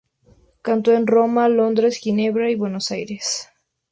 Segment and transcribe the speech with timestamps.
[0.63, 3.49] Cantó en Roma, Londres, Ginebra, Buenos Aires.